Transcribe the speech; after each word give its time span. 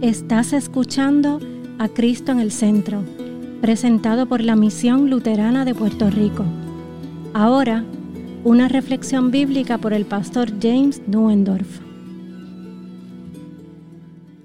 Estás 0.00 0.52
escuchando 0.52 1.40
a 1.80 1.88
Cristo 1.88 2.30
en 2.30 2.38
el 2.38 2.52
Centro, 2.52 3.02
presentado 3.60 4.28
por 4.28 4.40
la 4.40 4.54
Misión 4.54 5.10
Luterana 5.10 5.64
de 5.64 5.74
Puerto 5.74 6.08
Rico. 6.08 6.44
Ahora, 7.34 7.84
una 8.44 8.68
reflexión 8.68 9.32
bíblica 9.32 9.78
por 9.78 9.92
el 9.92 10.06
pastor 10.06 10.52
James 10.62 11.02
Nuendorf. 11.08 11.80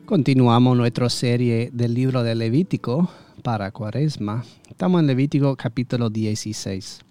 Continuamos 0.06 0.76
nuestra 0.76 1.08
serie 1.12 1.70
del 1.72 1.94
libro 1.94 2.24
de 2.24 2.34
Levítico 2.34 3.12
para 3.44 3.70
Cuaresma. 3.70 4.44
Estamos 4.68 5.02
en 5.02 5.08
Levítico 5.08 5.56
capítulo 5.56 6.10
16. 6.10 7.02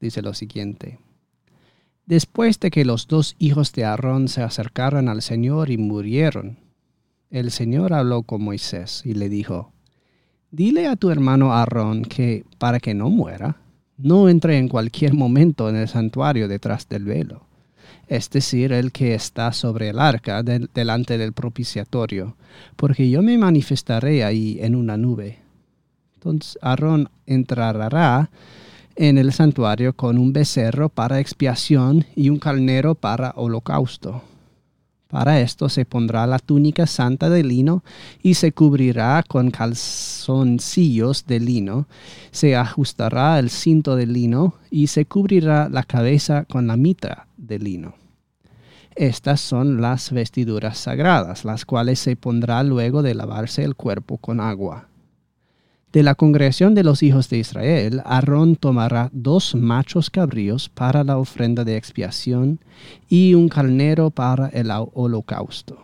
Dice 0.00 0.22
lo 0.22 0.32
siguiente. 0.32 0.98
Después 2.06 2.58
de 2.58 2.70
que 2.70 2.86
los 2.86 3.06
dos 3.06 3.36
hijos 3.38 3.74
de 3.74 3.84
Aarón 3.84 4.28
se 4.28 4.40
acercaron 4.40 5.10
al 5.10 5.20
Señor 5.20 5.68
y 5.68 5.76
murieron, 5.76 6.67
el 7.30 7.50
Señor 7.50 7.92
habló 7.92 8.22
con 8.22 8.42
Moisés 8.42 9.02
y 9.04 9.14
le 9.14 9.28
dijo, 9.28 9.72
Dile 10.50 10.86
a 10.86 10.96
tu 10.96 11.10
hermano 11.10 11.52
Aarón 11.52 12.02
que, 12.02 12.44
para 12.56 12.80
que 12.80 12.94
no 12.94 13.10
muera, 13.10 13.56
no 13.98 14.28
entre 14.28 14.56
en 14.56 14.68
cualquier 14.68 15.12
momento 15.12 15.68
en 15.68 15.76
el 15.76 15.88
santuario 15.88 16.48
detrás 16.48 16.88
del 16.88 17.04
velo, 17.04 17.42
es 18.06 18.30
decir, 18.30 18.72
el 18.72 18.90
que 18.90 19.14
está 19.14 19.52
sobre 19.52 19.90
el 19.90 19.98
arca 19.98 20.42
delante 20.42 21.18
del 21.18 21.34
propiciatorio, 21.34 22.36
porque 22.76 23.10
yo 23.10 23.20
me 23.22 23.36
manifestaré 23.36 24.24
ahí 24.24 24.58
en 24.62 24.74
una 24.74 24.96
nube. 24.96 25.38
Entonces 26.14 26.58
Aarón 26.62 27.10
entrará 27.26 28.30
en 28.96 29.18
el 29.18 29.32
santuario 29.32 29.94
con 29.94 30.16
un 30.16 30.32
becerro 30.32 30.88
para 30.88 31.20
expiación 31.20 32.06
y 32.16 32.30
un 32.30 32.38
carnero 32.38 32.94
para 32.94 33.32
holocausto 33.36 34.22
para 35.08 35.40
esto 35.40 35.68
se 35.70 35.86
pondrá 35.86 36.26
la 36.26 36.38
túnica 36.38 36.86
santa 36.86 37.30
de 37.30 37.42
lino 37.42 37.82
y 38.22 38.34
se 38.34 38.52
cubrirá 38.52 39.24
con 39.26 39.50
calzoncillos 39.50 41.26
de 41.26 41.40
lino, 41.40 41.88
se 42.30 42.54
ajustará 42.56 43.38
el 43.38 43.48
cinto 43.48 43.96
de 43.96 44.06
lino 44.06 44.54
y 44.70 44.88
se 44.88 45.06
cubrirá 45.06 45.68
la 45.70 45.82
cabeza 45.82 46.44
con 46.44 46.66
la 46.66 46.76
mitra 46.76 47.26
de 47.38 47.58
lino. 47.58 47.94
Estas 48.94 49.40
son 49.40 49.80
las 49.80 50.12
vestiduras 50.12 50.76
sagradas, 50.76 51.44
las 51.44 51.64
cuales 51.64 52.00
se 52.00 52.16
pondrá 52.16 52.62
luego 52.62 53.02
de 53.02 53.14
lavarse 53.14 53.64
el 53.64 53.76
cuerpo 53.76 54.18
con 54.18 54.40
agua. 54.40 54.88
De 55.90 56.02
la 56.02 56.14
congregación 56.14 56.74
de 56.74 56.84
los 56.84 57.02
hijos 57.02 57.30
de 57.30 57.38
Israel, 57.38 58.02
Aarón 58.04 58.56
tomará 58.56 59.08
dos 59.14 59.54
machos 59.54 60.10
cabríos 60.10 60.68
para 60.68 61.02
la 61.02 61.16
ofrenda 61.16 61.64
de 61.64 61.78
expiación 61.78 62.60
y 63.08 63.32
un 63.32 63.48
carnero 63.48 64.10
para 64.10 64.48
el 64.48 64.70
holocausto. 64.92 65.78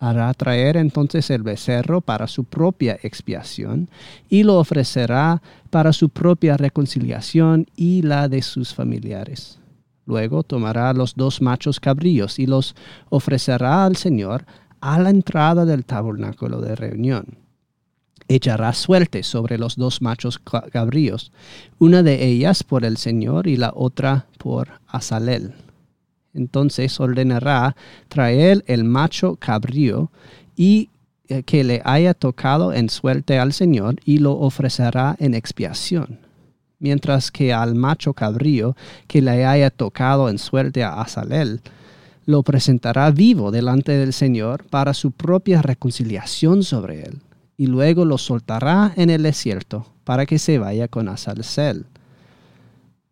Hará 0.00 0.34
traer 0.34 0.76
entonces 0.76 1.30
el 1.30 1.44
becerro 1.44 2.00
para 2.00 2.26
su 2.26 2.42
propia 2.42 2.98
expiación 3.04 3.88
y 4.28 4.42
lo 4.42 4.58
ofrecerá 4.58 5.40
para 5.70 5.92
su 5.92 6.08
propia 6.08 6.56
reconciliación 6.56 7.66
y 7.76 8.02
la 8.02 8.28
de 8.28 8.42
sus 8.42 8.74
familiares. 8.74 9.60
Luego 10.06 10.42
tomará 10.42 10.92
los 10.92 11.14
dos 11.14 11.40
machos 11.40 11.78
cabríos 11.78 12.40
y 12.40 12.46
los 12.46 12.74
ofrecerá 13.10 13.84
al 13.84 13.94
Señor 13.94 14.44
a 14.80 14.98
la 14.98 15.10
entrada 15.10 15.64
del 15.64 15.84
tabernáculo 15.84 16.60
de 16.60 16.74
reunión 16.74 17.49
echará 18.30 18.72
suerte 18.74 19.24
sobre 19.24 19.58
los 19.58 19.74
dos 19.74 20.00
machos 20.00 20.38
cabríos, 20.38 21.32
una 21.80 22.04
de 22.04 22.24
ellas 22.24 22.62
por 22.62 22.84
el 22.84 22.96
Señor 22.96 23.48
y 23.48 23.56
la 23.56 23.72
otra 23.74 24.26
por 24.38 24.68
Azalel. 24.86 25.52
Entonces 26.32 27.00
ordenará 27.00 27.74
traer 28.08 28.62
el 28.68 28.84
macho 28.84 29.34
cabrío 29.34 30.12
y 30.54 30.90
eh, 31.26 31.42
que 31.42 31.64
le 31.64 31.82
haya 31.84 32.14
tocado 32.14 32.72
en 32.72 32.88
suerte 32.88 33.36
al 33.36 33.52
Señor 33.52 33.96
y 34.04 34.18
lo 34.18 34.38
ofrecerá 34.38 35.16
en 35.18 35.34
expiación. 35.34 36.20
Mientras 36.78 37.32
que 37.32 37.52
al 37.52 37.74
macho 37.74 38.14
cabrío 38.14 38.76
que 39.08 39.22
le 39.22 39.44
haya 39.44 39.70
tocado 39.70 40.28
en 40.28 40.38
suerte 40.38 40.84
a 40.84 41.00
Azalel, 41.00 41.62
lo 42.26 42.44
presentará 42.44 43.10
vivo 43.10 43.50
delante 43.50 43.90
del 43.90 44.12
Señor 44.12 44.64
para 44.70 44.94
su 44.94 45.10
propia 45.10 45.62
reconciliación 45.62 46.62
sobre 46.62 47.02
él 47.02 47.20
y 47.60 47.66
luego 47.66 48.06
lo 48.06 48.16
soltará 48.16 48.94
en 48.96 49.10
el 49.10 49.22
desierto 49.22 49.84
para 50.04 50.24
que 50.24 50.38
se 50.38 50.58
vaya 50.58 50.88
con 50.88 51.10
Asalcel. 51.10 51.84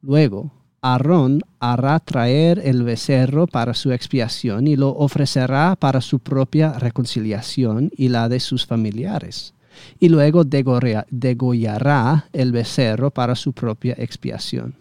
Luego, 0.00 0.50
Aarón 0.80 1.42
hará 1.60 2.00
traer 2.00 2.58
el 2.64 2.82
becerro 2.82 3.46
para 3.46 3.74
su 3.74 3.92
expiación 3.92 4.66
y 4.66 4.74
lo 4.76 4.88
ofrecerá 4.88 5.76
para 5.78 6.00
su 6.00 6.20
propia 6.20 6.72
reconciliación 6.72 7.90
y 7.94 8.08
la 8.08 8.30
de 8.30 8.40
sus 8.40 8.64
familiares. 8.64 9.52
Y 10.00 10.08
luego 10.08 10.44
degollará 10.44 12.24
el 12.32 12.50
becerro 12.50 13.10
para 13.10 13.34
su 13.34 13.52
propia 13.52 13.96
expiación. 13.98 14.72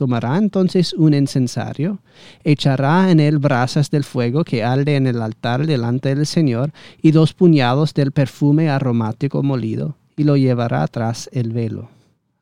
Tomará 0.00 0.38
entonces 0.38 0.94
un 0.94 1.12
incensario, 1.12 1.98
echará 2.42 3.10
en 3.10 3.20
él 3.20 3.38
brasas 3.38 3.90
del 3.90 4.02
fuego 4.02 4.44
que 4.44 4.64
arde 4.64 4.96
en 4.96 5.06
el 5.06 5.20
altar 5.20 5.66
delante 5.66 6.14
del 6.14 6.24
Señor 6.24 6.72
y 7.02 7.10
dos 7.10 7.34
puñados 7.34 7.92
del 7.92 8.10
perfume 8.10 8.70
aromático 8.70 9.42
molido, 9.42 9.96
y 10.16 10.24
lo 10.24 10.38
llevará 10.38 10.86
tras 10.86 11.28
el 11.34 11.52
velo. 11.52 11.90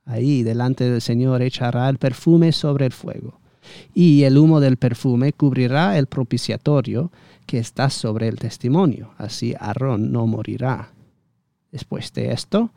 Ahí 0.06 0.44
delante 0.44 0.88
del 0.88 1.00
Señor 1.00 1.42
echará 1.42 1.88
el 1.88 1.98
perfume 1.98 2.52
sobre 2.52 2.86
el 2.86 2.92
fuego, 2.92 3.40
y 3.92 4.22
el 4.22 4.38
humo 4.38 4.60
del 4.60 4.76
perfume 4.76 5.32
cubrirá 5.32 5.98
el 5.98 6.06
propiciatorio 6.06 7.10
que 7.44 7.58
está 7.58 7.90
sobre 7.90 8.28
el 8.28 8.38
testimonio, 8.38 9.10
así 9.18 9.56
Aarón 9.58 10.12
no 10.12 10.28
morirá. 10.28 10.92
Después 11.70 12.12
de 12.14 12.32
esto, 12.32 12.70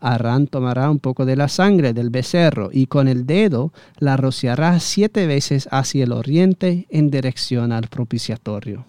Arán 0.00 0.46
tomará 0.46 0.88
un 0.88 1.00
poco 1.00 1.24
de 1.24 1.34
la 1.36 1.48
sangre 1.48 1.92
del 1.92 2.10
becerro 2.10 2.70
y 2.72 2.86
con 2.86 3.08
el 3.08 3.26
dedo 3.26 3.72
la 3.98 4.16
rociará 4.16 4.78
siete 4.78 5.26
veces 5.26 5.68
hacia 5.72 6.04
el 6.04 6.12
oriente 6.12 6.86
en 6.90 7.10
dirección 7.10 7.72
al 7.72 7.88
propiciatorio. 7.88 8.86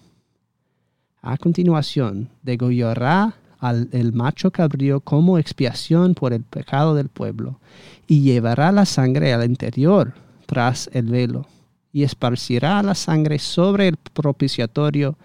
A 1.22 1.36
continuación, 1.36 2.28
degollará 2.42 3.34
al 3.58 4.12
macho 4.12 4.52
cabrío 4.52 5.00
como 5.00 5.36
expiación 5.38 6.14
por 6.14 6.32
el 6.32 6.44
pecado 6.44 6.94
del 6.94 7.08
pueblo 7.08 7.58
y 8.06 8.22
llevará 8.22 8.70
la 8.70 8.86
sangre 8.86 9.32
al 9.32 9.44
interior 9.44 10.14
tras 10.46 10.88
el 10.92 11.06
velo 11.06 11.46
y 11.92 12.04
esparcirá 12.04 12.80
la 12.84 12.94
sangre 12.94 13.40
sobre 13.40 13.88
el 13.88 13.96
propiciatorio 13.96 15.18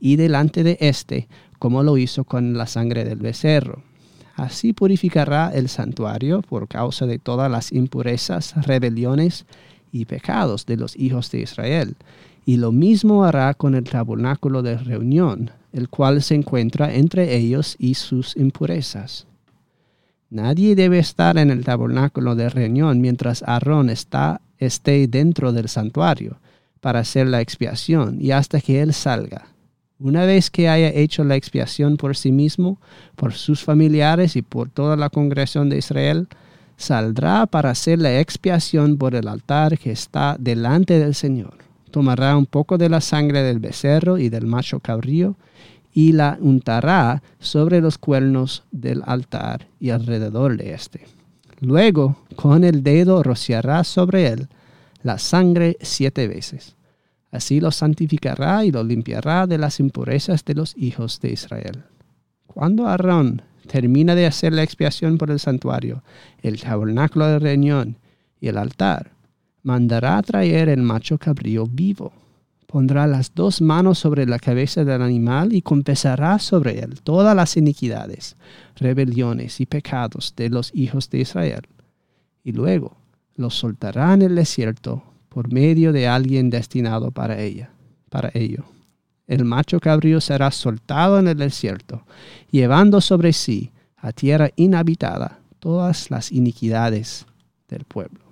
y 0.00 0.16
delante 0.16 0.62
de 0.62 0.76
éste 0.80 1.28
como 1.58 1.82
lo 1.82 1.98
hizo 1.98 2.24
con 2.24 2.56
la 2.56 2.66
sangre 2.66 3.04
del 3.04 3.18
becerro. 3.18 3.82
Así 4.38 4.72
purificará 4.72 5.50
el 5.52 5.68
santuario 5.68 6.42
por 6.42 6.68
causa 6.68 7.06
de 7.06 7.18
todas 7.18 7.50
las 7.50 7.72
impurezas, 7.72 8.54
rebeliones 8.66 9.46
y 9.90 10.04
pecados 10.04 10.64
de 10.64 10.76
los 10.76 10.96
hijos 10.96 11.30
de 11.32 11.40
Israel. 11.40 11.96
Y 12.46 12.56
lo 12.56 12.70
mismo 12.70 13.24
hará 13.24 13.52
con 13.54 13.74
el 13.74 13.84
tabernáculo 13.84 14.62
de 14.62 14.78
reunión, 14.78 15.50
el 15.72 15.88
cual 15.88 16.22
se 16.22 16.36
encuentra 16.36 16.94
entre 16.94 17.36
ellos 17.36 17.74
y 17.80 17.94
sus 17.94 18.36
impurezas. 18.36 19.26
Nadie 20.30 20.76
debe 20.76 21.00
estar 21.00 21.36
en 21.36 21.50
el 21.50 21.64
tabernáculo 21.64 22.36
de 22.36 22.48
reunión 22.48 23.00
mientras 23.00 23.42
Aarón 23.42 23.90
está, 23.90 24.40
esté 24.58 25.08
dentro 25.08 25.52
del 25.52 25.68
santuario 25.68 26.38
para 26.80 27.00
hacer 27.00 27.26
la 27.26 27.40
expiación 27.40 28.18
y 28.20 28.30
hasta 28.30 28.60
que 28.60 28.82
él 28.82 28.92
salga 28.92 29.57
una 30.00 30.24
vez 30.24 30.50
que 30.50 30.68
haya 30.68 30.90
hecho 30.90 31.24
la 31.24 31.36
expiación 31.36 31.96
por 31.96 32.16
sí 32.16 32.30
mismo, 32.30 32.78
por 33.16 33.32
sus 33.34 33.64
familiares 33.64 34.36
y 34.36 34.42
por 34.42 34.68
toda 34.70 34.96
la 34.96 35.10
congregación 35.10 35.68
de 35.68 35.78
Israel, 35.78 36.28
saldrá 36.76 37.46
para 37.46 37.70
hacer 37.70 37.98
la 37.98 38.20
expiación 38.20 38.96
por 38.96 39.16
el 39.16 39.26
altar 39.26 39.76
que 39.78 39.90
está 39.90 40.36
delante 40.38 40.98
del 41.00 41.14
Señor. 41.14 41.54
Tomará 41.90 42.36
un 42.36 42.46
poco 42.46 42.78
de 42.78 42.88
la 42.88 43.00
sangre 43.00 43.42
del 43.42 43.58
becerro 43.58 44.18
y 44.18 44.28
del 44.28 44.46
macho 44.46 44.78
cabrío 44.78 45.36
y 45.92 46.12
la 46.12 46.38
untará 46.40 47.22
sobre 47.40 47.80
los 47.80 47.98
cuernos 47.98 48.62
del 48.70 49.02
altar 49.04 49.66
y 49.80 49.90
alrededor 49.90 50.56
de 50.56 50.74
éste. 50.74 51.06
Luego, 51.60 52.18
con 52.36 52.62
el 52.62 52.84
dedo 52.84 53.24
rociará 53.24 53.82
sobre 53.82 54.28
él 54.28 54.48
la 55.02 55.18
sangre 55.18 55.76
siete 55.80 56.28
veces 56.28 56.77
Así 57.30 57.60
lo 57.60 57.70
santificará 57.70 58.64
y 58.64 58.70
lo 58.70 58.82
limpiará 58.82 59.46
de 59.46 59.58
las 59.58 59.80
impurezas 59.80 60.44
de 60.44 60.54
los 60.54 60.74
hijos 60.76 61.20
de 61.20 61.32
Israel. 61.32 61.84
Cuando 62.46 62.86
Aarón 62.86 63.42
termina 63.66 64.14
de 64.14 64.26
hacer 64.26 64.52
la 64.52 64.62
expiación 64.62 65.18
por 65.18 65.30
el 65.30 65.38
santuario, 65.38 66.02
el 66.42 66.60
tabernáculo 66.60 67.26
de 67.26 67.38
reunión 67.38 67.96
y 68.40 68.48
el 68.48 68.56
altar, 68.56 69.12
mandará 69.62 70.20
traer 70.22 70.70
el 70.70 70.82
macho 70.82 71.18
cabrío 71.18 71.66
vivo. 71.66 72.12
Pondrá 72.66 73.06
las 73.06 73.34
dos 73.34 73.60
manos 73.60 73.98
sobre 73.98 74.26
la 74.26 74.38
cabeza 74.38 74.84
del 74.84 75.02
animal 75.02 75.54
y 75.54 75.62
confesará 75.62 76.38
sobre 76.38 76.80
él 76.80 77.00
todas 77.02 77.34
las 77.34 77.56
iniquidades, 77.56 78.36
rebeliones 78.76 79.60
y 79.60 79.66
pecados 79.66 80.34
de 80.36 80.50
los 80.50 80.70
hijos 80.74 81.08
de 81.10 81.20
Israel. 81.20 81.62
Y 82.44 82.52
luego 82.52 82.96
los 83.36 83.54
soltará 83.54 84.14
en 84.14 84.22
el 84.22 84.34
desierto 84.34 85.02
por 85.28 85.52
medio 85.52 85.92
de 85.92 86.08
alguien 86.08 86.50
destinado 86.50 87.10
para 87.10 87.40
ella, 87.40 87.70
para 88.10 88.30
ello. 88.34 88.64
el 89.26 89.44
macho 89.44 89.78
cabrío 89.78 90.20
será 90.22 90.50
soltado 90.50 91.18
en 91.18 91.28
el 91.28 91.36
desierto, 91.36 92.02
llevando 92.50 93.00
sobre 93.00 93.34
sí 93.34 93.70
a 93.96 94.12
tierra 94.12 94.50
inhabitada 94.56 95.40
todas 95.58 96.10
las 96.10 96.32
iniquidades 96.32 97.26
del 97.68 97.84
pueblo. 97.84 98.27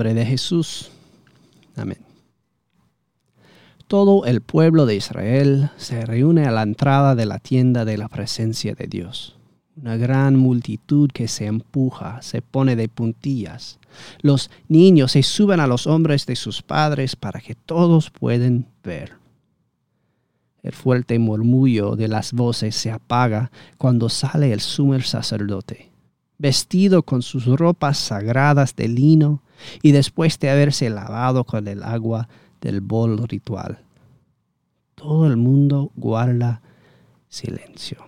Nombre 0.00 0.14
de 0.14 0.24
Jesús. 0.24 0.90
Amén. 1.76 1.98
Todo 3.86 4.24
el 4.24 4.40
pueblo 4.40 4.86
de 4.86 4.96
Israel 4.96 5.68
se 5.76 6.06
reúne 6.06 6.46
a 6.46 6.50
la 6.50 6.62
entrada 6.62 7.14
de 7.14 7.26
la 7.26 7.38
tienda 7.38 7.84
de 7.84 7.98
la 7.98 8.08
presencia 8.08 8.74
de 8.74 8.86
Dios. 8.86 9.36
Una 9.76 9.98
gran 9.98 10.36
multitud 10.36 11.10
que 11.12 11.28
se 11.28 11.44
empuja, 11.44 12.22
se 12.22 12.40
pone 12.40 12.76
de 12.76 12.88
puntillas. 12.88 13.78
Los 14.22 14.50
niños 14.68 15.12
se 15.12 15.22
suben 15.22 15.60
a 15.60 15.66
los 15.66 15.86
hombres 15.86 16.24
de 16.24 16.36
sus 16.36 16.62
padres 16.62 17.14
para 17.14 17.40
que 17.42 17.54
todos 17.54 18.08
puedan 18.08 18.68
ver. 18.82 19.12
El 20.62 20.72
fuerte 20.72 21.18
murmullo 21.18 21.94
de 21.94 22.08
las 22.08 22.32
voces 22.32 22.74
se 22.74 22.90
apaga 22.90 23.50
cuando 23.76 24.08
sale 24.08 24.50
el 24.54 24.60
sumer 24.60 25.02
sacerdote 25.02 25.89
vestido 26.40 27.02
con 27.02 27.20
sus 27.20 27.44
ropas 27.44 27.98
sagradas 27.98 28.74
de 28.74 28.88
lino 28.88 29.42
y 29.82 29.92
después 29.92 30.38
de 30.38 30.48
haberse 30.48 30.88
lavado 30.88 31.44
con 31.44 31.68
el 31.68 31.82
agua 31.82 32.28
del 32.62 32.80
bol 32.80 33.28
ritual. 33.28 33.80
Todo 34.94 35.26
el 35.26 35.36
mundo 35.36 35.92
guarda 35.96 36.62
silencio. 37.28 37.98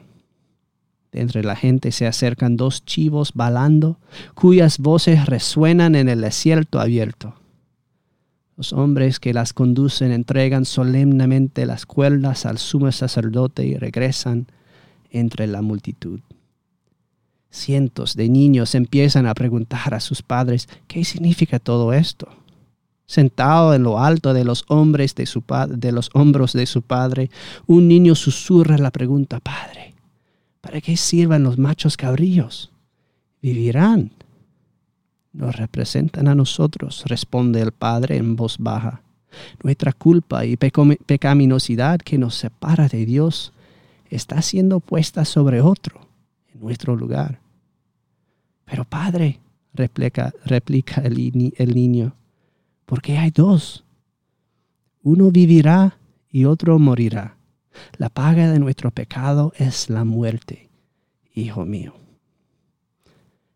De 1.12 1.20
entre 1.20 1.44
la 1.44 1.56
gente 1.56 1.93
se 1.93 2.06
acercan 2.06 2.56
dos 2.56 2.87
chivos 2.87 3.32
balando, 3.34 3.99
cuyas 4.35 4.78
voces 4.78 5.26
resuenan 5.26 5.94
en 5.94 6.08
el 6.08 6.23
desierto 6.23 6.81
abierto. 6.81 7.35
Los 8.56 8.73
hombres 8.73 9.20
que 9.20 9.35
las 9.35 9.52
conducen 9.52 10.11
entregan 10.11 10.64
solemnemente 10.64 11.67
las 11.67 11.85
cuerdas 11.85 12.46
al 12.46 12.56
sumo 12.56 12.90
sacerdote 12.93 13.67
y 13.67 13.76
regresan 13.76 14.46
entre 15.11 15.46
la 15.46 15.61
multitud. 15.61 16.20
Cientos 17.54 18.16
de 18.16 18.31
niños 18.31 18.75
empiezan 18.75 19.26
a 19.26 19.34
preguntar 19.34 19.93
a 19.93 20.00
sus 20.00 20.22
padres, 20.22 20.70
¿qué 20.88 21.04
significa 21.04 21.58
todo 21.58 21.93
esto? 21.93 22.26
Sentado 23.04 23.75
en 23.75 23.82
lo 23.82 24.00
alto 24.00 24.32
de 24.32 24.43
los, 24.43 24.64
hombres 24.69 25.14
de, 25.14 25.26
su 25.26 25.44
de 25.69 25.93
los 25.93 26.08
hombros 26.14 26.54
de 26.54 26.64
su 26.64 26.81
padre, 26.81 27.31
un 27.66 27.88
niño 27.88 28.14
susurra 28.14 28.78
la 28.78 28.90
pregunta, 28.90 29.38
Padre, 29.38 29.93
¿para 30.62 30.81
qué 30.81 30.96
sirvan 30.96 31.43
los 31.43 31.58
machos 31.58 31.99
cabrillos? 31.99 32.72
Vivirán. 33.43 34.12
Nos 35.34 35.54
representan 35.54 36.28
a 36.28 36.34
nosotros, 36.34 37.04
responde 37.04 37.60
el 37.60 37.72
Padre 37.72 38.16
en 38.16 38.34
voz 38.34 38.56
baja. 38.58 39.02
Nuestra 39.62 39.93
culpa 39.93 40.46
y 40.46 40.56
pecaminosidad 40.56 42.00
que 42.00 42.16
nos 42.16 42.34
separa 42.34 42.88
de 42.88 43.04
Dios 43.04 43.52
está 44.08 44.40
siendo 44.40 44.81
puesta 44.81 45.26
sobre 45.26 45.60
otro 45.60 46.00
en 46.54 46.60
nuestro 46.62 46.96
lugar. 46.96 47.41
Pero 48.72 48.86
padre, 48.86 49.38
replica, 49.74 50.32
replica 50.46 51.02
el, 51.02 51.52
el 51.58 51.74
niño, 51.74 52.16
¿por 52.86 53.02
qué 53.02 53.19
hay 53.19 53.30
dos? 53.30 53.84
Uno 55.02 55.30
vivirá 55.30 55.98
y 56.30 56.46
otro 56.46 56.78
morirá. 56.78 57.36
La 57.98 58.08
paga 58.08 58.50
de 58.50 58.58
nuestro 58.58 58.90
pecado 58.90 59.52
es 59.58 59.90
la 59.90 60.04
muerte, 60.04 60.70
hijo 61.34 61.66
mío. 61.66 61.92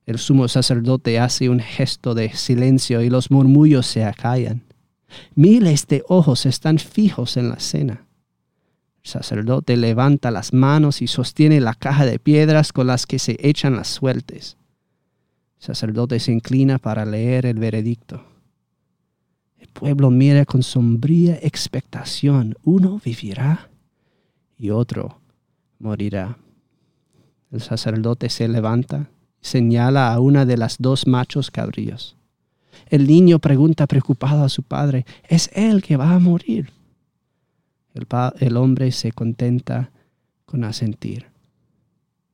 El 0.04 0.18
sumo 0.18 0.48
sacerdote 0.48 1.19
hace 1.19 1.48
un 1.48 1.60
gesto 1.60 2.14
de 2.14 2.34
silencio 2.34 3.00
y 3.00 3.08
los 3.08 3.30
murmullos 3.30 3.86
se 3.86 4.04
acallan. 4.04 4.64
Miles 5.34 5.86
de 5.86 6.04
ojos 6.08 6.44
están 6.44 6.78
fijos 6.78 7.38
en 7.38 7.48
la 7.48 7.58
cena. 7.58 8.06
El 9.02 9.10
sacerdote 9.10 9.78
levanta 9.78 10.30
las 10.30 10.52
manos 10.52 11.00
y 11.00 11.06
sostiene 11.06 11.62
la 11.62 11.72
caja 11.72 12.04
de 12.04 12.19
piedras 12.19 12.74
con 12.74 12.88
las 12.88 13.06
que 13.06 13.19
se 13.19 13.38
echan 13.40 13.76
las 13.76 13.88
sueltes 13.88 14.58
sacerdote 15.58 16.20
se 16.20 16.32
inclina 16.32 16.79
para 16.79 17.05
leer 17.05 17.47
el 17.47 17.58
veredicto. 17.58 18.25
El 19.58 19.69
pueblo 19.69 20.11
mira 20.11 20.44
con 20.44 20.62
sombría 20.62 21.38
expectación. 21.43 22.56
Uno 22.62 23.00
vivirá 23.05 23.70
y 24.58 24.70
otro 24.70 25.20
morirá. 25.79 26.38
El 27.50 27.61
sacerdote 27.61 28.29
se 28.29 28.49
levanta 28.49 29.11
y 29.41 29.47
señala 29.47 30.12
a 30.12 30.20
una 30.20 30.44
de 30.44 30.56
las 30.56 30.76
dos 30.79 31.06
machos 31.06 31.50
cabríos. 31.50 32.17
El 32.88 33.06
niño 33.06 33.38
pregunta 33.38 33.87
preocupado 33.87 34.44
a 34.44 34.49
su 34.49 34.62
padre, 34.62 35.06
¿es 35.29 35.50
él 35.55 35.82
que 35.82 35.97
va 35.97 36.14
a 36.14 36.19
morir? 36.19 36.70
El, 37.94 38.06
el 38.41 38.56
hombre 38.56 38.93
se 38.93 39.12
contenta 39.12 39.91
con 40.44 40.64
asentir. 40.64 41.26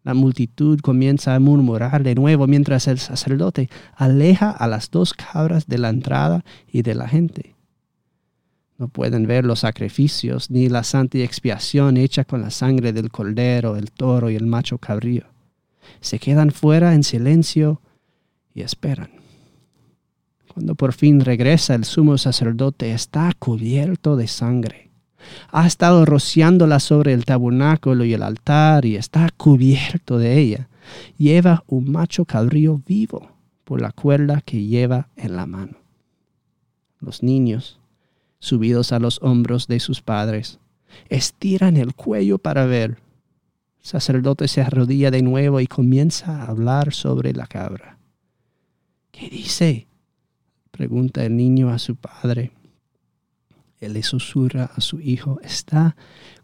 La 0.04 0.14
multitud 0.14 0.80
comienza 0.80 1.34
a 1.34 1.40
murmurar 1.40 2.02
de 2.02 2.14
nuevo 2.14 2.46
mientras 2.46 2.88
el 2.88 2.98
sacerdote 2.98 3.70
aleja 3.94 4.50
a 4.50 4.66
las 4.66 4.90
dos 4.90 5.14
cabras 5.14 5.66
de 5.68 5.78
la 5.78 5.90
entrada 5.90 6.44
y 6.66 6.82
de 6.82 6.94
la 6.94 7.08
gente. 7.08 7.54
No 8.78 8.88
pueden 8.88 9.28
ver 9.28 9.44
los 9.44 9.60
sacrificios 9.60 10.50
ni 10.50 10.68
la 10.68 10.82
santa 10.82 11.18
expiación 11.18 11.96
hecha 11.96 12.24
con 12.24 12.42
la 12.42 12.50
sangre 12.50 12.92
del 12.92 13.10
cordero, 13.10 13.76
el 13.76 13.92
toro 13.92 14.28
y 14.28 14.34
el 14.34 14.46
macho 14.46 14.78
cabrío. 14.78 15.24
Se 16.00 16.18
quedan 16.18 16.50
fuera 16.50 16.94
en 16.94 17.04
silencio 17.04 17.80
y 18.54 18.62
esperan. 18.62 19.10
Cuando 20.52 20.74
por 20.74 20.92
fin 20.92 21.20
regresa 21.20 21.76
el 21.76 21.84
sumo 21.84 22.18
sacerdote 22.18 22.92
está 22.92 23.32
cubierto 23.38 24.16
de 24.16 24.26
sangre 24.26 24.91
ha 25.50 25.66
estado 25.66 26.04
rociándola 26.04 26.80
sobre 26.80 27.12
el 27.12 27.24
tabernáculo 27.24 28.04
y 28.04 28.14
el 28.14 28.22
altar 28.22 28.84
y 28.84 28.96
está 28.96 29.28
cubierto 29.36 30.18
de 30.18 30.38
ella. 30.38 30.68
Lleva 31.16 31.64
un 31.66 31.90
macho 31.90 32.24
cabrío 32.24 32.80
vivo 32.86 33.30
por 33.64 33.80
la 33.80 33.92
cuerda 33.92 34.40
que 34.40 34.64
lleva 34.64 35.08
en 35.16 35.36
la 35.36 35.46
mano. 35.46 35.76
Los 37.00 37.22
niños, 37.22 37.80
subidos 38.38 38.92
a 38.92 38.98
los 38.98 39.20
hombros 39.22 39.66
de 39.66 39.80
sus 39.80 40.02
padres, 40.02 40.58
estiran 41.08 41.76
el 41.76 41.94
cuello 41.94 42.38
para 42.38 42.66
ver. 42.66 42.98
El 43.80 43.86
sacerdote 43.86 44.48
se 44.48 44.60
arrodilla 44.60 45.10
de 45.10 45.22
nuevo 45.22 45.60
y 45.60 45.66
comienza 45.66 46.42
a 46.42 46.46
hablar 46.46 46.92
sobre 46.92 47.32
la 47.32 47.46
cabra. 47.46 47.98
¿Qué 49.10 49.28
dice? 49.28 49.86
pregunta 50.70 51.24
el 51.24 51.36
niño 51.36 51.70
a 51.70 51.78
su 51.78 51.96
padre. 51.96 52.52
Él 53.82 53.94
le 53.94 54.04
susurra 54.04 54.70
a 54.76 54.80
su 54.80 55.00
Hijo, 55.00 55.40
está 55.42 55.96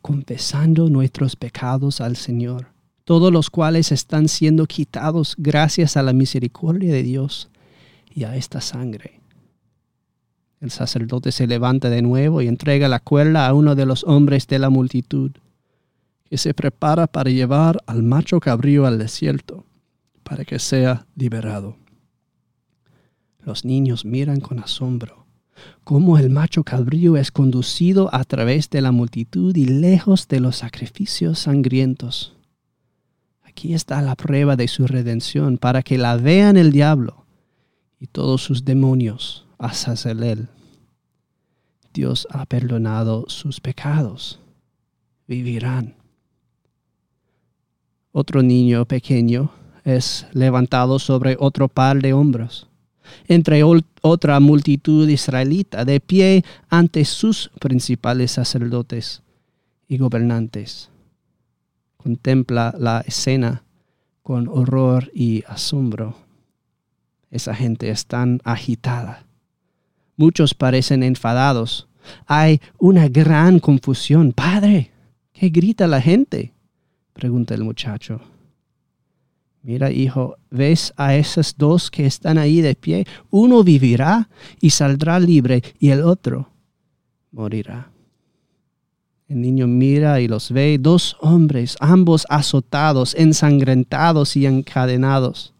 confesando 0.02 0.90
nuestros 0.90 1.36
pecados 1.36 2.00
al 2.00 2.16
Señor, 2.16 2.72
todos 3.04 3.32
los 3.32 3.48
cuales 3.48 3.92
están 3.92 4.26
siendo 4.26 4.66
quitados 4.66 5.36
gracias 5.38 5.96
a 5.96 6.02
la 6.02 6.12
misericordia 6.12 6.92
de 6.92 7.04
Dios 7.04 7.48
y 8.12 8.24
a 8.24 8.34
esta 8.34 8.60
sangre. 8.60 9.20
El 10.60 10.72
sacerdote 10.72 11.30
se 11.30 11.46
levanta 11.46 11.88
de 11.90 12.02
nuevo 12.02 12.42
y 12.42 12.48
entrega 12.48 12.88
la 12.88 12.98
cuerda 12.98 13.46
a 13.46 13.54
uno 13.54 13.76
de 13.76 13.86
los 13.86 14.02
hombres 14.02 14.48
de 14.48 14.58
la 14.58 14.68
multitud, 14.68 15.30
que 16.28 16.38
se 16.38 16.54
prepara 16.54 17.06
para 17.06 17.30
llevar 17.30 17.78
al 17.86 18.02
macho 18.02 18.40
cabrío 18.40 18.84
al 18.84 18.98
desierto, 18.98 19.64
para 20.24 20.44
que 20.44 20.58
sea 20.58 21.06
liberado. 21.14 21.76
Los 23.44 23.64
niños 23.64 24.04
miran 24.04 24.40
con 24.40 24.58
asombro 24.58 25.27
cómo 25.84 26.18
el 26.18 26.30
macho 26.30 26.64
cabrío 26.64 27.16
es 27.16 27.30
conducido 27.30 28.14
a 28.14 28.24
través 28.24 28.70
de 28.70 28.80
la 28.80 28.92
multitud 28.92 29.56
y 29.56 29.64
lejos 29.64 30.28
de 30.28 30.40
los 30.40 30.56
sacrificios 30.56 31.38
sangrientos. 31.38 32.34
Aquí 33.42 33.74
está 33.74 34.02
la 34.02 34.14
prueba 34.14 34.56
de 34.56 34.68
su 34.68 34.86
redención 34.86 35.58
para 35.58 35.82
que 35.82 35.98
la 35.98 36.16
vean 36.16 36.56
el 36.56 36.72
diablo 36.72 37.24
y 37.98 38.06
todos 38.06 38.42
sus 38.42 38.64
demonios 38.64 39.46
a 39.58 39.72
él. 40.04 40.48
Dios 41.92 42.28
ha 42.30 42.46
perdonado 42.46 43.24
sus 43.28 43.60
pecados. 43.60 44.38
Vivirán. 45.26 45.96
Otro 48.12 48.42
niño 48.42 48.84
pequeño 48.84 49.50
es 49.84 50.26
levantado 50.32 50.98
sobre 50.98 51.36
otro 51.38 51.68
par 51.68 52.00
de 52.00 52.12
hombros 52.12 52.68
entre 53.26 53.62
otra 54.02 54.40
multitud 54.40 55.08
israelita, 55.08 55.84
de 55.84 56.00
pie 56.00 56.44
ante 56.68 57.04
sus 57.04 57.50
principales 57.60 58.32
sacerdotes 58.32 59.22
y 59.88 59.98
gobernantes. 59.98 60.90
Contempla 61.96 62.74
la 62.78 63.00
escena 63.00 63.64
con 64.22 64.48
horror 64.48 65.10
y 65.14 65.42
asombro. 65.46 66.16
Esa 67.30 67.54
gente 67.54 67.90
es 67.90 68.06
tan 68.06 68.40
agitada. 68.44 69.24
Muchos 70.16 70.54
parecen 70.54 71.02
enfadados, 71.02 71.86
Hay 72.26 72.60
una 72.78 73.08
gran 73.08 73.58
confusión. 73.58 74.32
Padre, 74.32 74.90
¿qué 75.32 75.50
grita 75.50 75.86
la 75.86 76.00
gente? 76.00 76.52
pregunta 77.12 77.54
el 77.54 77.64
muchacho. 77.64 78.20
Mira, 79.62 79.90
hijo, 79.90 80.36
¿ves 80.50 80.92
a 80.96 81.14
esos 81.14 81.56
dos 81.56 81.90
que 81.90 82.06
están 82.06 82.38
ahí 82.38 82.60
de 82.60 82.74
pie? 82.74 83.06
Uno 83.30 83.64
vivirá 83.64 84.28
y 84.60 84.70
saldrá 84.70 85.18
libre 85.18 85.62
y 85.78 85.90
el 85.90 86.02
otro 86.02 86.50
morirá. 87.32 87.90
El 89.28 89.42
niño 89.42 89.66
mira 89.66 90.20
y 90.20 90.28
los 90.28 90.50
ve, 90.50 90.78
dos 90.80 91.16
hombres, 91.20 91.76
ambos 91.80 92.26
azotados, 92.30 93.14
ensangrentados 93.14 94.36
y 94.36 94.46
encadenados. 94.46 95.52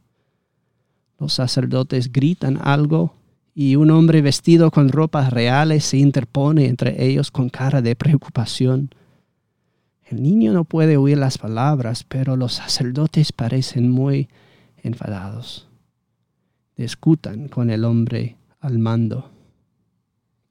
Los 1.18 1.34
sacerdotes 1.34 2.10
gritan 2.10 2.58
algo 2.62 3.14
y 3.54 3.76
un 3.76 3.90
hombre 3.90 4.22
vestido 4.22 4.70
con 4.70 4.88
ropas 4.88 5.32
reales 5.32 5.84
se 5.84 5.98
interpone 5.98 6.66
entre 6.66 7.04
ellos 7.04 7.30
con 7.30 7.50
cara 7.50 7.82
de 7.82 7.94
preocupación. 7.94 8.90
El 10.10 10.22
niño 10.22 10.52
no 10.52 10.64
puede 10.64 10.96
oír 10.96 11.18
las 11.18 11.36
palabras, 11.36 12.04
pero 12.04 12.36
los 12.36 12.54
sacerdotes 12.54 13.32
parecen 13.32 13.90
muy 13.90 14.28
enfadados. 14.82 15.68
Discutan 16.76 17.48
con 17.48 17.68
el 17.68 17.84
hombre 17.84 18.36
al 18.60 18.78
mando. 18.78 19.30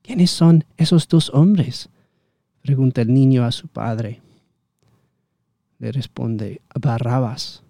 ¿Quiénes 0.03 0.29
son 0.29 0.63
esos 0.77 1.07
dos 1.07 1.31
hombres? 1.33 1.89
pregunta 2.61 3.01
el 3.01 3.13
niño 3.13 3.45
a 3.45 3.51
su 3.51 3.67
padre. 3.67 4.21
Le 5.79 5.91
responde, 5.91 6.61
Barrabas, 6.79 7.63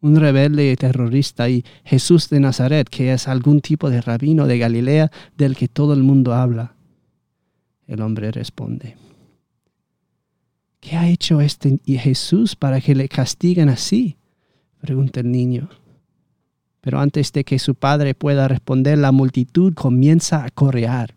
un 0.00 0.16
rebelde 0.16 0.76
terrorista, 0.76 1.48
y 1.50 1.64
Jesús 1.84 2.30
de 2.30 2.40
Nazaret, 2.40 2.88
que 2.88 3.12
es 3.12 3.28
algún 3.28 3.60
tipo 3.60 3.90
de 3.90 4.00
rabino 4.00 4.46
de 4.46 4.58
Galilea 4.58 5.10
del 5.36 5.56
que 5.56 5.68
todo 5.68 5.92
el 5.92 6.02
mundo 6.02 6.34
habla. 6.34 6.74
El 7.86 8.00
hombre 8.00 8.30
responde, 8.30 8.96
¿qué 10.80 10.96
ha 10.96 11.08
hecho 11.08 11.40
este 11.40 11.80
Jesús 11.84 12.56
para 12.56 12.80
que 12.80 12.94
le 12.94 13.08
castiguen 13.08 13.68
así? 13.68 14.16
pregunta 14.80 15.20
el 15.20 15.30
niño. 15.30 15.68
Pero 16.80 17.00
antes 17.00 17.32
de 17.32 17.44
que 17.44 17.58
su 17.58 17.74
padre 17.74 18.14
pueda 18.14 18.48
responder, 18.48 18.98
la 18.98 19.12
multitud 19.12 19.74
comienza 19.74 20.44
a 20.44 20.50
correar. 20.50 21.14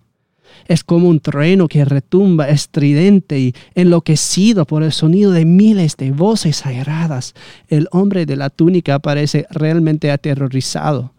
Es 0.68 0.84
como 0.84 1.08
un 1.08 1.20
trueno 1.20 1.68
que 1.68 1.86
retumba 1.86 2.50
estridente 2.50 3.40
y 3.40 3.56
enloquecido 3.74 4.66
por 4.66 4.84
el 4.84 4.92
sonido 4.92 5.32
de 5.32 5.46
miles 5.46 5.96
de 5.98 6.12
voces 6.12 6.66
airadas. 6.66 7.34
El 7.68 7.88
hombre 7.92 8.26
de 8.26 8.36
la 8.36 8.50
túnica 8.50 9.00
parece 9.00 9.48
realmente 9.50 10.12
aterrorizado. 10.12 11.14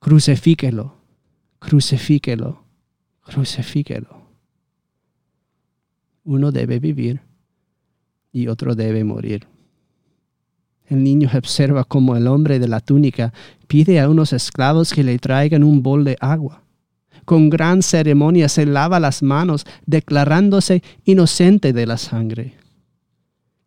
Crucifíquelo, 0.00 0.96
crucifíquelo, 1.60 2.64
crucifíquelo. 3.20 4.22
Uno 6.24 6.50
debe 6.50 6.80
vivir 6.80 7.20
y 8.32 8.48
otro 8.48 8.74
debe 8.74 9.04
morir. 9.04 9.46
El 10.86 11.04
niño 11.04 11.30
observa 11.34 11.84
como 11.84 12.16
el 12.16 12.26
hombre 12.26 12.58
de 12.58 12.68
la 12.68 12.80
túnica 12.80 13.32
pide 13.66 14.00
a 14.00 14.08
unos 14.08 14.32
esclavos 14.32 14.92
que 14.92 15.04
le 15.04 15.18
traigan 15.18 15.62
un 15.62 15.82
bol 15.82 16.04
de 16.04 16.16
agua 16.20 16.62
con 17.24 17.50
gran 17.50 17.82
ceremonia 17.82 18.48
se 18.48 18.66
lava 18.66 19.00
las 19.00 19.22
manos, 19.22 19.64
declarándose 19.86 20.82
inocente 21.04 21.72
de 21.72 21.86
la 21.86 21.96
sangre. 21.96 22.54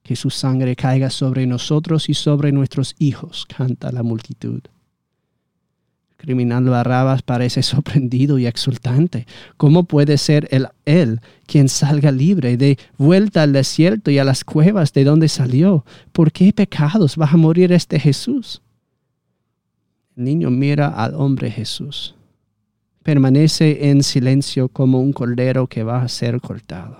Que 0.04 0.16
su 0.16 0.30
sangre 0.30 0.76
caiga 0.76 1.10
sobre 1.10 1.48
nosotros 1.48 2.10
y 2.10 2.14
sobre 2.14 2.52
nuestros 2.52 2.96
hijos, 3.00 3.46
canta 3.46 3.92
la 3.92 4.04
multitud. 4.04 4.62
Criminal 6.18 6.66
Barrabas 6.66 7.22
parece 7.22 7.64
sorprendido 7.64 8.38
y 8.38 8.48
exultante. 8.48 9.26
¿Cómo 9.58 9.84
puede 9.84 10.18
ser 10.18 10.48
él, 10.52 10.68
él 10.86 11.22
quien 11.46 11.70
salga 11.70 12.12
libre 12.12 12.58
de 12.58 12.78
vuelta 12.98 13.44
al 13.44 13.54
desierto 13.54 14.12
y 14.12 14.20
a 14.20 14.24
las 14.24 14.44
cuevas 14.44 14.94
de 14.94 15.04
donde 15.04 15.28
salió? 15.28 15.86
¿Por 16.12 16.32
qué 16.32 16.54
pecados 16.54 17.16
va 17.20 17.28
a 17.28 17.38
morir 17.38 17.72
este 17.72 18.00
Jesús? 18.00 18.62
El 20.16 20.24
niño 20.24 20.50
mira 20.50 20.88
al 20.88 21.14
hombre 21.16 21.52
Jesús 21.52 22.16
permanece 23.06 23.92
en 23.92 24.02
silencio 24.02 24.68
como 24.68 25.00
un 25.00 25.14
cordero 25.14 25.68
que 25.68 25.84
va 25.84 26.02
a 26.02 26.08
ser 26.08 26.42
cortado. 26.42 26.98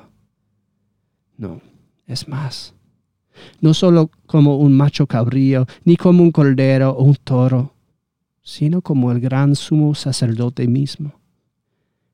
No, 1.36 1.62
es 2.06 2.28
más. 2.28 2.76
No 3.60 3.74
solo 3.74 4.12
como 4.28 4.58
un 4.58 4.78
macho 4.78 5.08
cabrío, 5.08 5.66
ni 5.84 5.98
como 5.98 6.22
un 6.22 6.32
cordero 6.32 6.92
o 6.92 7.06
un 7.06 7.16
toro, 7.16 7.74
sino 8.46 8.82
como 8.82 9.12
el 9.12 9.20
gran 9.20 9.58
sumo 9.58 9.94
sacerdote 9.94 10.70
mismo, 10.70 11.20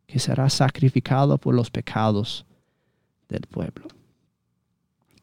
que 0.08 0.18
será 0.18 0.50
sacrificado 0.50 1.38
por 1.38 1.54
los 1.54 1.70
pecados 1.70 2.48
del 3.30 3.42
pueblo. 3.42 3.88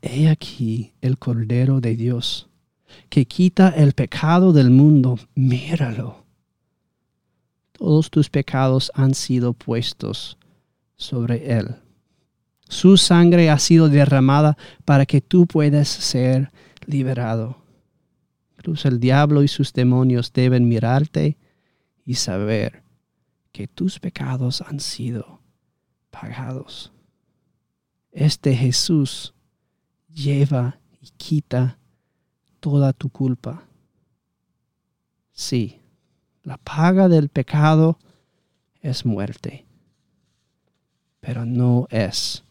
He 0.03 0.29
aquí 0.29 0.93
el 1.01 1.19
Cordero 1.19 1.81
de 1.81 1.97
Dios, 1.97 2.49
que 3.09 3.27
quita 3.27 3.71
el 3.71 3.95
pecado 3.95 4.53
del 4.53 4.71
mundo. 4.71 5.19
Míralo 5.35 6.29
todos 7.79 8.11
tus 8.11 8.29
pecados 8.29 8.91
han 8.95 9.15
sido 9.15 9.53
puestos 9.53 10.37
sobre 10.97 11.57
él. 11.57 11.77
Su 12.69 12.97
sangre 12.97 13.51
ha 13.51 13.59
sido 13.61 13.89
derramada 13.89 14.59
para 14.85 15.07
que 15.07 15.21
tú 15.21 15.47
puedas 15.47 15.89
ser 15.89 16.51
liberado. 16.87 17.57
Incluso 18.59 18.89
el 18.89 18.99
diablo 18.99 19.45
y 19.45 19.49
sus 19.49 19.73
demonios 19.73 20.33
deben 20.33 20.69
mirarte 20.69 21.39
y 22.05 22.15
saber 22.15 22.83
que 23.53 23.69
tus 23.69 24.01
pecados 24.01 24.63
han 24.63 24.81
sido 24.81 25.41
pagados. 26.11 26.93
Este 28.11 28.57
Jesús 28.57 29.33
lleva 30.13 30.81
y 31.01 31.11
quita 31.17 31.79
toda 32.59 32.93
tu 32.93 33.11
culpa. 33.11 33.69
Sí, 35.31 35.81
la 36.43 36.57
paga 36.57 37.09
del 37.09 37.29
pecado 37.29 37.97
es 38.81 39.07
muerte, 39.07 39.67
pero 41.21 41.47
no 41.47 41.87
es 41.91 42.43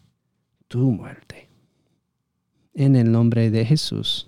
tu 0.68 0.90
muerte. 0.90 1.50
En 2.72 2.96
el 2.96 3.12
nombre 3.12 3.50
de 3.50 3.66
Jesús. 3.66 4.27